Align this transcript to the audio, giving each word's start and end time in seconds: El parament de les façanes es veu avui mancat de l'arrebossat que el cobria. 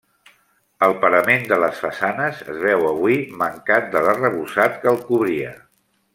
El 0.85 0.93
parament 1.03 1.43
de 1.51 1.59
les 1.63 1.81
façanes 1.85 2.39
es 2.53 2.57
veu 2.65 2.87
avui 2.93 3.19
mancat 3.43 3.93
de 3.97 4.03
l'arrebossat 4.07 4.81
que 4.87 4.91
el 4.95 4.99
cobria. 5.13 5.55